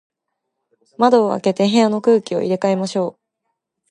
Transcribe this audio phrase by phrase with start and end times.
[0.97, 3.19] 窓を開けて、部屋の空気を入れ替えましょう。